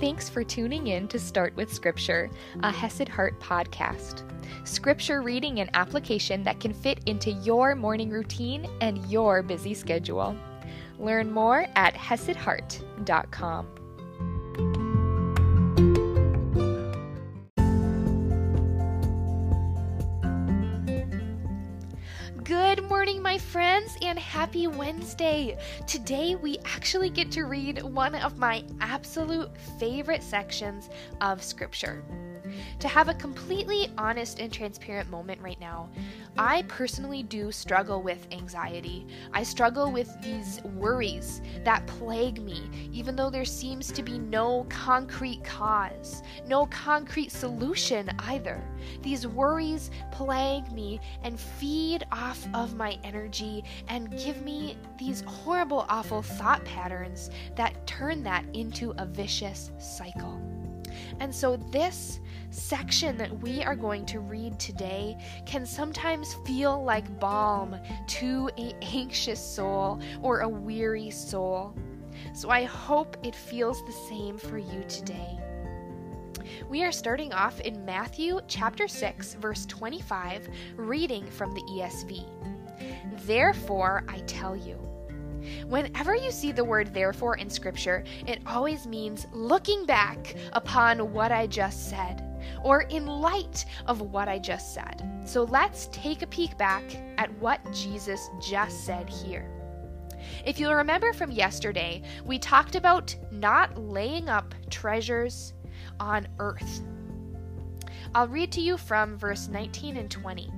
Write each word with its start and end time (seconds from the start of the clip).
Thanks 0.00 0.28
for 0.28 0.44
tuning 0.44 0.86
in 0.86 1.08
to 1.08 1.18
Start 1.18 1.56
with 1.56 1.72
Scripture, 1.72 2.30
a 2.62 2.70
Hesed 2.70 3.08
Heart 3.08 3.40
podcast. 3.40 4.22
Scripture 4.62 5.22
reading 5.22 5.58
and 5.58 5.68
application 5.74 6.44
that 6.44 6.60
can 6.60 6.72
fit 6.72 7.00
into 7.06 7.32
your 7.32 7.74
morning 7.74 8.08
routine 8.08 8.68
and 8.80 9.04
your 9.10 9.42
busy 9.42 9.74
schedule. 9.74 10.36
Learn 11.00 11.32
more 11.32 11.66
at 11.74 11.94
HesedHeart.com. 11.94 13.77
happy 24.18 24.66
Wednesday! 24.66 25.56
Today 25.86 26.34
we 26.34 26.58
actually 26.64 27.08
get 27.08 27.30
to 27.32 27.44
read 27.44 27.82
one 27.82 28.14
of 28.14 28.36
my 28.36 28.64
absolute 28.80 29.50
favorite 29.78 30.22
sections 30.22 30.90
of 31.20 31.42
Scripture. 31.42 32.02
To 32.80 32.88
have 32.88 33.08
a 33.08 33.14
completely 33.14 33.88
honest 33.98 34.38
and 34.38 34.52
transparent 34.52 35.10
moment 35.10 35.40
right 35.40 35.60
now, 35.60 35.88
I 36.36 36.62
personally 36.62 37.22
do 37.22 37.50
struggle 37.50 38.02
with 38.02 38.26
anxiety. 38.30 39.06
I 39.32 39.42
struggle 39.42 39.90
with 39.90 40.20
these 40.22 40.62
worries 40.76 41.42
that 41.64 41.86
plague 41.86 42.40
me, 42.40 42.70
even 42.92 43.16
though 43.16 43.30
there 43.30 43.44
seems 43.44 43.90
to 43.92 44.02
be 44.02 44.18
no 44.18 44.66
concrete 44.68 45.42
cause, 45.44 46.22
no 46.46 46.66
concrete 46.66 47.32
solution 47.32 48.08
either. 48.20 48.62
These 49.02 49.26
worries 49.26 49.90
plague 50.12 50.70
me 50.72 51.00
and 51.22 51.38
feed 51.38 52.06
off 52.12 52.46
of 52.54 52.76
my 52.76 52.98
energy 53.04 53.64
and 53.88 54.16
give 54.18 54.42
me 54.42 54.76
these 54.98 55.22
horrible, 55.22 55.86
awful 55.88 56.22
thought 56.22 56.64
patterns 56.64 57.30
that 57.56 57.86
turn 57.86 58.22
that 58.22 58.44
into 58.52 58.94
a 58.98 59.06
vicious 59.06 59.70
cycle. 59.78 60.40
And 61.20 61.34
so, 61.34 61.56
this 61.56 62.20
section 62.50 63.16
that 63.18 63.36
we 63.40 63.62
are 63.62 63.76
going 63.76 64.06
to 64.06 64.20
read 64.20 64.58
today 64.58 65.18
can 65.46 65.66
sometimes 65.66 66.34
feel 66.46 66.82
like 66.82 67.20
balm 67.20 67.76
to 68.06 68.50
a 68.58 68.74
anxious 68.82 69.40
soul 69.40 70.00
or 70.22 70.40
a 70.40 70.48
weary 70.48 71.10
soul. 71.10 71.74
So 72.32 72.50
I 72.50 72.64
hope 72.64 73.16
it 73.22 73.34
feels 73.34 73.84
the 73.84 73.92
same 74.08 74.38
for 74.38 74.58
you 74.58 74.84
today. 74.88 75.38
We 76.68 76.82
are 76.84 76.92
starting 76.92 77.32
off 77.32 77.60
in 77.60 77.84
Matthew 77.84 78.40
chapter 78.48 78.88
6 78.88 79.34
verse 79.34 79.66
25 79.66 80.48
reading 80.76 81.26
from 81.26 81.54
the 81.54 81.60
ESV. 81.62 82.24
Therefore 83.26 84.04
I 84.08 84.20
tell 84.20 84.56
you 84.56 84.87
Whenever 85.66 86.14
you 86.14 86.30
see 86.30 86.52
the 86.52 86.64
word 86.64 86.92
therefore 86.92 87.36
in 87.36 87.50
Scripture, 87.50 88.04
it 88.26 88.40
always 88.46 88.86
means 88.86 89.26
looking 89.32 89.84
back 89.86 90.34
upon 90.52 91.12
what 91.12 91.32
I 91.32 91.46
just 91.46 91.88
said 91.88 92.24
or 92.62 92.82
in 92.82 93.06
light 93.06 93.64
of 93.86 94.00
what 94.00 94.28
I 94.28 94.38
just 94.38 94.74
said. 94.74 95.02
So 95.24 95.44
let's 95.44 95.88
take 95.92 96.22
a 96.22 96.26
peek 96.26 96.56
back 96.58 96.82
at 97.18 97.32
what 97.38 97.60
Jesus 97.72 98.30
just 98.40 98.84
said 98.84 99.08
here. 99.08 99.50
If 100.44 100.58
you'll 100.58 100.74
remember 100.74 101.12
from 101.12 101.30
yesterday, 101.30 102.02
we 102.24 102.38
talked 102.38 102.74
about 102.74 103.14
not 103.30 103.78
laying 103.78 104.28
up 104.28 104.54
treasures 104.70 105.54
on 106.00 106.26
earth. 106.38 106.82
I'll 108.14 108.28
read 108.28 108.52
to 108.52 108.60
you 108.60 108.76
from 108.76 109.18
verse 109.18 109.48
19 109.48 109.96
and 109.96 110.10
20. 110.10 110.50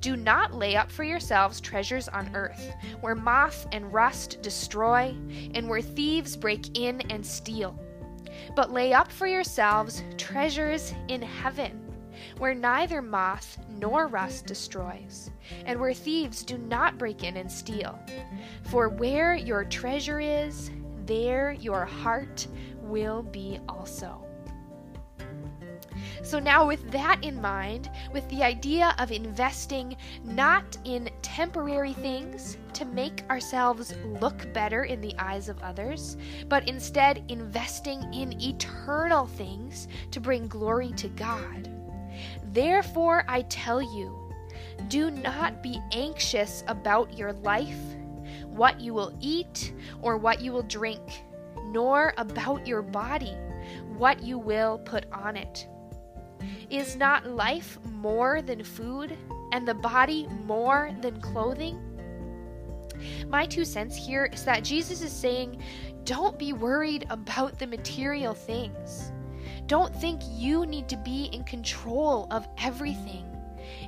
Do 0.00 0.16
not 0.16 0.54
lay 0.54 0.76
up 0.76 0.90
for 0.90 1.04
yourselves 1.04 1.60
treasures 1.60 2.08
on 2.08 2.34
earth, 2.34 2.74
where 3.00 3.14
moth 3.14 3.66
and 3.72 3.92
rust 3.92 4.42
destroy, 4.42 5.14
and 5.54 5.68
where 5.68 5.82
thieves 5.82 6.36
break 6.36 6.78
in 6.78 7.00
and 7.10 7.24
steal 7.24 7.78
but 8.54 8.72
lay 8.72 8.92
up 8.92 9.10
for 9.10 9.26
yourselves 9.26 10.02
treasures 10.16 10.92
in 11.08 11.22
heaven, 11.22 11.80
where 12.38 12.54
neither 12.54 13.02
moth 13.02 13.58
nor 13.68 14.06
rust 14.06 14.46
destroys, 14.46 15.30
and 15.64 15.78
where 15.78 15.94
thieves 15.94 16.42
do 16.42 16.58
not 16.58 16.98
break 16.98 17.24
in 17.24 17.36
and 17.36 17.50
steal. 17.50 17.98
For 18.64 18.88
where 18.88 19.34
your 19.34 19.64
treasure 19.64 20.20
is, 20.20 20.70
there 21.06 21.52
your 21.52 21.84
heart 21.84 22.46
will 22.80 23.22
be 23.22 23.58
also. 23.68 24.24
So, 26.22 26.38
now 26.38 26.66
with 26.66 26.90
that 26.90 27.22
in 27.22 27.40
mind, 27.40 27.90
with 28.12 28.28
the 28.28 28.42
idea 28.42 28.94
of 28.98 29.10
investing 29.10 29.96
not 30.22 30.76
in 30.84 31.08
temporary 31.22 31.94
things 31.94 32.58
to 32.74 32.84
make 32.84 33.24
ourselves 33.30 33.94
look 34.20 34.52
better 34.52 34.84
in 34.84 35.00
the 35.00 35.14
eyes 35.18 35.48
of 35.48 35.58
others, 35.62 36.16
but 36.48 36.68
instead 36.68 37.24
investing 37.28 38.02
in 38.12 38.40
eternal 38.40 39.26
things 39.26 39.88
to 40.10 40.20
bring 40.20 40.46
glory 40.46 40.92
to 40.92 41.08
God. 41.08 41.70
Therefore, 42.52 43.24
I 43.28 43.42
tell 43.42 43.80
you, 43.80 44.18
do 44.88 45.10
not 45.10 45.62
be 45.62 45.80
anxious 45.92 46.64
about 46.66 47.16
your 47.16 47.32
life, 47.32 47.80
what 48.46 48.80
you 48.80 48.92
will 48.92 49.16
eat, 49.20 49.72
or 50.02 50.16
what 50.16 50.40
you 50.40 50.52
will 50.52 50.62
drink, 50.62 51.22
nor 51.66 52.12
about 52.16 52.66
your 52.66 52.82
body, 52.82 53.36
what 53.96 54.22
you 54.22 54.38
will 54.38 54.78
put 54.78 55.06
on 55.12 55.36
it. 55.36 55.68
Is 56.70 56.96
not 56.96 57.26
life 57.26 57.78
more 57.84 58.42
than 58.42 58.62
food, 58.62 59.16
and 59.52 59.66
the 59.66 59.74
body 59.74 60.28
more 60.44 60.92
than 61.00 61.20
clothing? 61.20 61.78
My 63.28 63.46
two 63.46 63.64
cents 63.64 63.96
here 63.96 64.30
is 64.32 64.44
that 64.44 64.64
Jesus 64.64 65.02
is 65.02 65.12
saying, 65.12 65.62
don't 66.04 66.38
be 66.38 66.52
worried 66.52 67.06
about 67.10 67.58
the 67.58 67.66
material 67.66 68.34
things. 68.34 69.12
Don't 69.66 69.94
think 69.94 70.20
you 70.30 70.66
need 70.66 70.88
to 70.88 70.96
be 70.98 71.26
in 71.32 71.44
control 71.44 72.26
of 72.30 72.48
everything. 72.58 73.24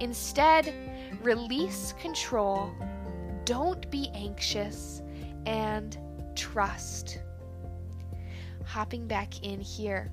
Instead, 0.00 0.74
release 1.22 1.94
control, 2.00 2.72
don't 3.44 3.88
be 3.90 4.10
anxious, 4.14 5.02
and 5.46 5.98
trust. 6.34 7.20
Hopping 8.64 9.06
back 9.06 9.44
in 9.44 9.60
here 9.60 10.12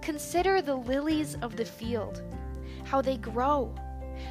Consider 0.00 0.62
the 0.62 0.74
lilies 0.74 1.36
of 1.42 1.56
the 1.56 1.64
field, 1.64 2.22
how 2.84 3.00
they 3.00 3.16
grow. 3.16 3.74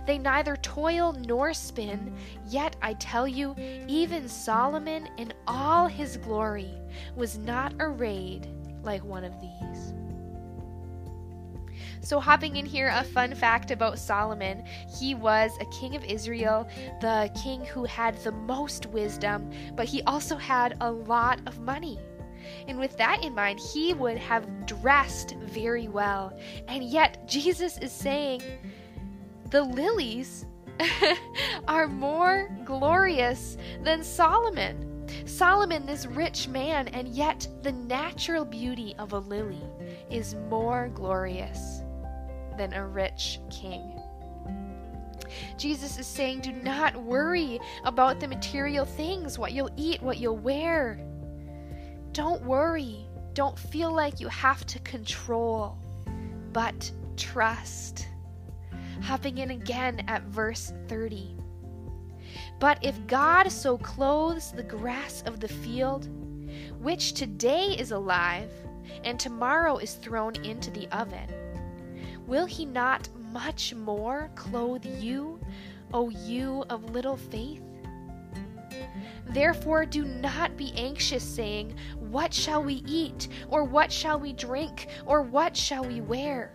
They 0.06 0.18
neither 0.18 0.56
toil 0.58 1.14
nor 1.14 1.54
spin, 1.54 2.14
yet 2.48 2.76
I 2.82 2.94
tell 2.96 3.28
you, 3.28 3.56
even 3.88 4.28
Solomon 4.28 5.08
in 5.18 5.34
all 5.48 5.88
his 5.88 6.18
glory 6.18 6.74
was 7.16 7.38
not 7.38 7.74
arrayed 7.80 8.48
like 8.84 9.04
one 9.04 9.24
of 9.24 9.34
these. 9.40 9.94
So, 12.02 12.22
hopping 12.22 12.56
in 12.56 12.66
here, 12.66 12.90
a 12.94 13.04
fun 13.04 13.36
fact 13.36 13.70
about 13.70 14.00
Solomon 14.00 14.64
he 14.98 15.14
was 15.14 15.52
a 15.60 15.66
king 15.66 15.96
of 15.96 16.06
Israel, 16.06 16.68
the 17.02 17.30
king 17.44 17.66
who 17.66 17.84
had 17.84 18.16
the 18.20 18.32
most 18.32 18.86
wisdom, 18.88 19.52
but 19.76 19.88
he 19.88 20.02
also 20.04 20.38
had 20.38 20.78
a 20.80 20.90
lot 20.90 21.42
of 21.46 21.60
money. 21.60 22.00
And 22.68 22.80
with 22.80 22.98
that 22.98 23.24
in 23.24 23.34
mind, 23.34 23.60
he 23.60 23.94
would 23.94 24.18
have 24.18 24.66
dressed 24.66 25.36
very 25.42 25.88
well. 25.88 26.38
And 26.68 26.84
yet, 26.84 27.28
Jesus 27.28 27.78
is 27.78 27.92
saying, 27.92 28.42
the 29.50 29.64
lilies 29.64 30.46
are 31.68 31.88
more 31.88 32.50
glorious 32.66 33.58
than 33.84 34.04
Solomon. 34.04 35.08
Solomon, 35.26 35.86
this 35.86 36.06
rich 36.06 36.48
man, 36.48 36.90
and 36.90 37.08
yet 37.08 37.48
the 37.62 37.72
natural 37.72 38.44
beauty 38.44 38.94
of 39.00 39.14
a 39.14 39.20
lily 39.20 39.64
is 40.12 40.36
more 40.50 40.90
glorious 40.94 41.82
than 42.58 42.74
a 42.74 42.86
rich 42.86 43.40
king. 43.50 44.02
Jesus 45.58 45.98
is 45.98 46.08
saying, 46.08 46.42
Do 46.42 46.52
not 46.52 46.96
worry 46.96 47.60
about 47.84 48.20
the 48.20 48.28
material 48.28 48.86
things, 48.86 49.40
what 49.40 49.54
you'll 49.54 49.72
eat, 49.78 50.02
what 50.02 50.18
you'll 50.18 50.38
wear. 50.38 51.00
Don't 52.18 52.42
worry. 52.42 53.06
Don't 53.36 53.60
feel 53.60 53.94
like 53.94 54.20
you 54.20 54.28
have 54.30 54.66
to 54.66 54.80
control, 54.80 55.78
but 56.52 56.92
trust. 57.16 58.08
Hopping 59.04 59.38
in 59.38 59.52
again 59.52 60.04
at 60.08 60.24
verse 60.24 60.74
30. 60.88 61.38
But 62.60 62.84
if 62.84 63.06
God 63.06 63.52
so 63.52 63.78
clothes 63.78 64.52
the 64.52 64.64
grass 64.64 65.22
of 65.28 65.40
the 65.40 65.48
field, 65.48 66.10
which 66.80 67.14
today 67.14 67.76
is 67.78 67.92
alive 67.92 68.50
and 69.04 69.20
tomorrow 69.20 69.78
is 69.78 69.94
thrown 69.94 70.44
into 70.44 70.72
the 70.72 70.88
oven. 70.88 71.30
Will 72.26 72.48
he 72.48 72.66
not 72.66 73.08
much 73.32 73.76
more 73.76 74.32
clothe 74.34 74.88
you, 74.88 75.40
O 75.94 76.10
you 76.10 76.66
of 76.72 76.90
little 76.90 77.18
faith? 77.18 77.67
Therefore, 79.30 79.86
do 79.86 80.06
not 80.06 80.56
be 80.58 80.74
anxious, 80.76 81.24
saying, 81.24 81.76
What 82.00 82.34
shall 82.34 82.64
we 82.64 82.84
eat? 82.88 83.28
Or 83.50 83.64
what 83.64 83.92
shall 83.92 84.20
we 84.20 84.34
drink? 84.34 84.88
Or 85.06 85.22
what 85.22 85.56
shall 85.56 85.84
we 85.84 86.02
wear? 86.02 86.54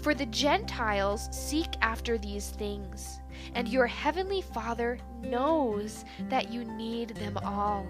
For 0.00 0.14
the 0.14 0.26
Gentiles 0.26 1.28
seek 1.30 1.68
after 1.82 2.16
these 2.16 2.50
things, 2.50 3.20
and 3.54 3.68
your 3.68 3.86
heavenly 3.86 4.40
Father 4.40 4.98
knows 5.20 6.04
that 6.28 6.50
you 6.50 6.64
need 6.64 7.10
them 7.10 7.36
all. 7.38 7.86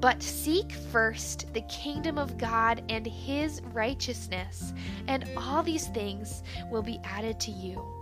But 0.00 0.22
seek 0.22 0.72
first 0.72 1.52
the 1.54 1.62
kingdom 1.62 2.18
of 2.18 2.36
God 2.36 2.82
and 2.88 3.06
his 3.06 3.62
righteousness, 3.72 4.74
and 5.06 5.30
all 5.36 5.62
these 5.62 5.88
things 5.88 6.42
will 6.70 6.82
be 6.82 7.00
added 7.04 7.38
to 7.40 7.50
you. 7.50 7.97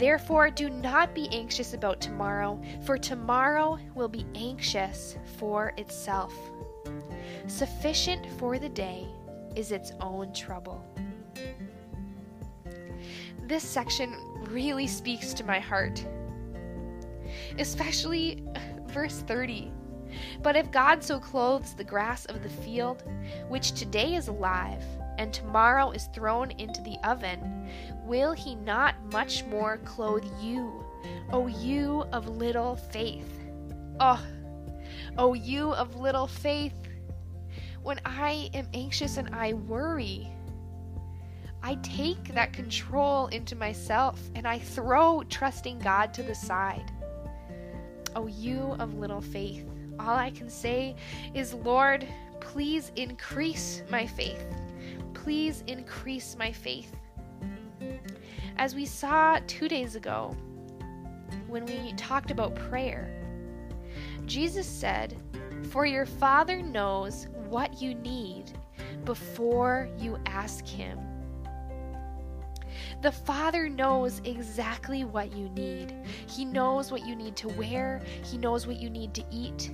Therefore, 0.00 0.48
do 0.48 0.70
not 0.70 1.14
be 1.14 1.28
anxious 1.30 1.74
about 1.74 2.00
tomorrow, 2.00 2.58
for 2.86 2.96
tomorrow 2.96 3.78
will 3.94 4.08
be 4.08 4.24
anxious 4.34 5.18
for 5.36 5.74
itself. 5.76 6.32
Sufficient 7.48 8.26
for 8.38 8.58
the 8.58 8.70
day 8.70 9.06
is 9.54 9.72
its 9.72 9.92
own 10.00 10.32
trouble. 10.32 10.82
This 13.42 13.62
section 13.62 14.16
really 14.48 14.86
speaks 14.86 15.34
to 15.34 15.44
my 15.44 15.58
heart, 15.58 16.02
especially 17.58 18.42
verse 18.86 19.20
30. 19.26 19.70
But 20.40 20.56
if 20.56 20.70
God 20.70 21.04
so 21.04 21.20
clothes 21.20 21.74
the 21.74 21.84
grass 21.84 22.24
of 22.24 22.42
the 22.42 22.48
field, 22.48 23.02
which 23.50 23.72
today 23.72 24.14
is 24.14 24.28
alive, 24.28 24.82
and 25.20 25.34
tomorrow 25.34 25.90
is 25.90 26.06
thrown 26.14 26.50
into 26.52 26.80
the 26.80 26.96
oven, 27.04 27.68
will 28.06 28.32
he 28.32 28.54
not 28.54 28.94
much 29.12 29.44
more 29.44 29.76
clothe 29.84 30.24
you, 30.40 30.82
O 31.30 31.46
you 31.46 32.06
of 32.10 32.26
little 32.26 32.74
faith? 32.74 33.30
Oh, 34.00 34.24
O 35.18 35.34
you 35.34 35.74
of 35.74 36.00
little 36.00 36.26
faith! 36.26 36.72
When 37.82 38.00
I 38.06 38.48
am 38.54 38.66
anxious 38.72 39.18
and 39.18 39.34
I 39.34 39.52
worry, 39.52 40.26
I 41.62 41.74
take 41.82 42.32
that 42.32 42.54
control 42.54 43.26
into 43.26 43.54
myself 43.54 44.18
and 44.34 44.48
I 44.48 44.58
throw 44.58 45.22
trusting 45.28 45.80
God 45.80 46.14
to 46.14 46.22
the 46.22 46.34
side. 46.34 46.90
O 48.16 48.26
you 48.26 48.74
of 48.78 48.94
little 48.94 49.20
faith! 49.20 49.66
all 49.98 50.16
I 50.16 50.30
can 50.30 50.48
say 50.48 50.96
is, 51.34 51.52
Lord, 51.52 52.08
please 52.40 52.90
increase 52.96 53.82
my 53.90 54.06
faith. 54.06 54.42
Please 55.22 55.62
increase 55.66 56.34
my 56.38 56.50
faith. 56.50 56.96
As 58.56 58.74
we 58.74 58.86
saw 58.86 59.38
two 59.46 59.68
days 59.68 59.94
ago 59.94 60.34
when 61.46 61.66
we 61.66 61.92
talked 61.94 62.30
about 62.30 62.54
prayer, 62.54 63.22
Jesus 64.24 64.66
said, 64.66 65.20
For 65.70 65.84
your 65.84 66.06
Father 66.06 66.62
knows 66.62 67.28
what 67.50 67.82
you 67.82 67.94
need 67.94 68.52
before 69.04 69.90
you 69.98 70.18
ask 70.24 70.66
Him. 70.66 70.98
The 73.02 73.12
Father 73.12 73.68
knows 73.68 74.22
exactly 74.24 75.04
what 75.04 75.36
you 75.36 75.50
need. 75.50 75.94
He 76.28 76.46
knows 76.46 76.90
what 76.90 77.06
you 77.06 77.14
need 77.14 77.36
to 77.36 77.48
wear, 77.48 78.00
He 78.24 78.38
knows 78.38 78.66
what 78.66 78.76
you 78.76 78.88
need 78.88 79.12
to 79.14 79.24
eat, 79.30 79.70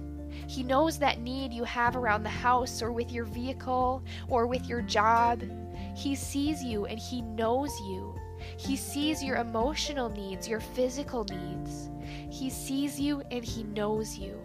he 0.47 0.63
knows 0.63 0.99
that 0.99 1.21
need 1.21 1.53
you 1.53 1.65
have 1.65 1.97
around 1.97 2.23
the 2.23 2.29
house 2.29 2.81
or 2.83 2.93
with 2.93 3.11
your 3.11 3.25
vehicle 3.25 4.03
or 4.29 4.47
with 4.47 4.67
your 4.67 4.83
job. 4.83 5.43
He 5.97 6.15
sees 6.15 6.63
you 6.63 6.87
and 6.87 6.99
He 6.99 7.23
knows 7.23 7.79
you. 7.81 8.15
He 8.57 8.77
sees 8.77 9.25
your 9.25 9.37
emotional 9.37 10.09
needs, 10.09 10.47
your 10.47 10.61
physical 10.61 11.25
needs. 11.25 11.91
He 12.31 12.51
sees 12.51 13.01
you 13.01 13.23
and 13.31 13.45
He 13.45 13.65
knows 13.65 14.17
you. 14.17 14.41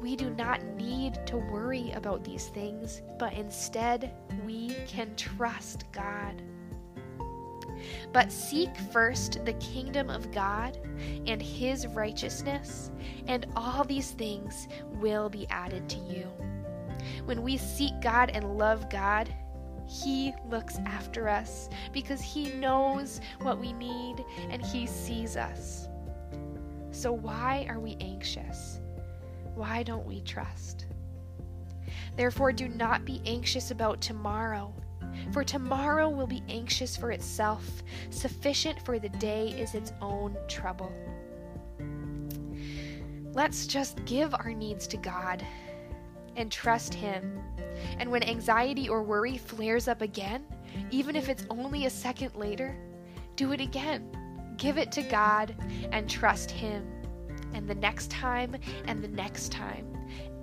We 0.00 0.16
do 0.16 0.30
not 0.30 0.64
need 0.76 1.24
to 1.26 1.36
worry 1.36 1.92
about 1.92 2.24
these 2.24 2.46
things, 2.48 3.02
but 3.18 3.34
instead 3.34 4.14
we 4.44 4.74
can 4.86 5.14
trust 5.14 5.84
God. 5.92 6.42
But 8.12 8.32
seek 8.32 8.74
first 8.92 9.44
the 9.44 9.52
kingdom 9.54 10.10
of 10.10 10.32
God 10.32 10.78
and 11.26 11.40
his 11.40 11.86
righteousness, 11.86 12.90
and 13.26 13.46
all 13.54 13.84
these 13.84 14.10
things 14.12 14.68
will 15.00 15.28
be 15.28 15.46
added 15.48 15.88
to 15.90 15.98
you. 15.98 16.26
When 17.24 17.42
we 17.42 17.56
seek 17.56 18.00
God 18.00 18.30
and 18.34 18.58
love 18.58 18.90
God, 18.90 19.32
he 19.90 20.32
looks 20.48 20.78
after 20.86 21.28
us 21.28 21.68
because 21.92 22.20
He 22.20 22.52
knows 22.52 23.20
what 23.42 23.58
we 23.58 23.72
need 23.72 24.24
and 24.48 24.64
He 24.64 24.86
sees 24.86 25.36
us. 25.36 25.88
So, 26.92 27.12
why 27.12 27.66
are 27.68 27.80
we 27.80 27.96
anxious? 28.00 28.80
Why 29.56 29.82
don't 29.82 30.06
we 30.06 30.20
trust? 30.20 30.86
Therefore, 32.16 32.52
do 32.52 32.68
not 32.68 33.04
be 33.04 33.20
anxious 33.26 33.72
about 33.72 34.00
tomorrow, 34.00 34.72
for 35.32 35.44
tomorrow 35.44 36.08
will 36.08 36.26
be 36.26 36.42
anxious 36.48 36.96
for 36.96 37.10
itself. 37.10 37.82
Sufficient 38.10 38.84
for 38.84 38.98
the 38.98 39.08
day 39.08 39.48
is 39.48 39.74
its 39.74 39.92
own 40.00 40.36
trouble. 40.48 40.92
Let's 43.32 43.66
just 43.66 44.04
give 44.06 44.34
our 44.34 44.52
needs 44.52 44.86
to 44.88 44.96
God 44.96 45.44
and 46.36 46.50
trust 46.50 46.94
Him. 46.94 47.40
And 47.98 48.10
when 48.10 48.22
anxiety 48.22 48.88
or 48.88 49.02
worry 49.02 49.38
flares 49.38 49.86
up 49.86 50.02
again, 50.02 50.44
even 50.90 51.14
if 51.16 51.28
it's 51.28 51.46
only 51.50 51.86
a 51.86 51.90
second 51.90 52.34
later, 52.34 52.76
do 53.36 53.52
it 53.52 53.60
again. 53.60 54.10
Give 54.56 54.78
it 54.78 54.90
to 54.92 55.02
God 55.02 55.54
and 55.92 56.10
trust 56.10 56.50
Him. 56.50 56.86
And 57.54 57.68
the 57.68 57.74
next 57.74 58.10
time 58.10 58.56
and 58.86 59.02
the 59.02 59.08
next 59.08 59.52
time, 59.52 59.86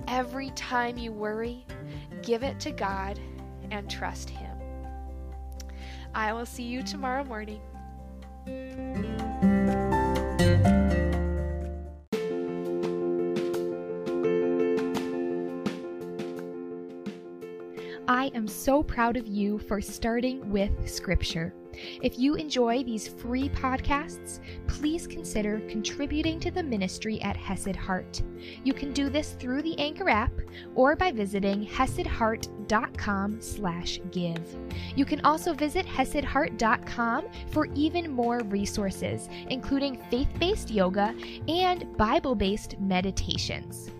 every 0.07 0.51
time 0.51 0.97
you 0.97 1.11
worry, 1.11 1.65
give 2.23 2.43
it 2.43 2.59
to 2.61 2.71
God 2.71 3.19
and 3.71 3.89
trust 3.89 4.29
Him. 4.29 4.46
I 6.17 6.33
will 6.33 6.47
see 6.47 6.63
you 6.63 6.81
tomorrow 6.81 7.23
morning. 7.23 7.61
I 18.07 18.31
am 18.33 18.47
so 18.47 18.81
proud 18.81 19.15
of 19.15 19.27
you 19.27 19.59
for 19.59 19.79
starting 19.79 20.49
with 20.49 20.89
Scripture. 20.89 21.53
If 22.01 22.17
you 22.17 22.35
enjoy 22.35 22.83
these 22.83 23.07
free 23.07 23.49
podcasts, 23.49 24.39
please 24.67 25.07
consider 25.07 25.59
contributing 25.69 26.39
to 26.41 26.51
the 26.51 26.63
ministry 26.63 27.21
at 27.21 27.37
Hesed 27.37 27.75
Heart. 27.75 28.21
You 28.63 28.73
can 28.73 28.93
do 28.93 29.09
this 29.09 29.31
through 29.31 29.61
the 29.63 29.77
Anchor 29.79 30.09
app 30.09 30.31
or 30.75 30.95
by 30.95 31.11
visiting 31.11 31.65
hesedheart.com 31.65 33.41
slash 33.41 33.99
give. 34.11 34.57
You 34.95 35.05
can 35.05 35.21
also 35.21 35.53
visit 35.53 35.85
hesedheart.com 35.85 37.25
for 37.51 37.67
even 37.75 38.11
more 38.11 38.39
resources, 38.45 39.29
including 39.49 40.01
faith-based 40.09 40.69
yoga 40.71 41.15
and 41.47 41.97
Bible-based 41.97 42.79
meditations. 42.79 43.91